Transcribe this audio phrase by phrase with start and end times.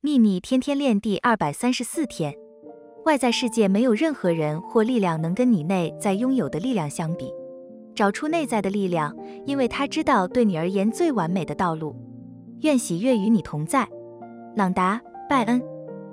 [0.00, 2.32] 秘密天天练第二百三十四天。
[3.04, 7.34] 外在世界没有任何人或力量能跟你内在拥有的力量相比。
[7.96, 9.12] 找出内在的力量
[9.44, 11.96] 因为他知道对你而言最完美的道路。
[12.60, 13.88] 愿喜悦与你同在。
[14.54, 15.60] 朗达拜恩。